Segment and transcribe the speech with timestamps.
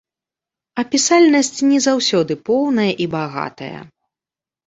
[0.83, 3.79] Апісальнасць не заўсёды поўная і багатая.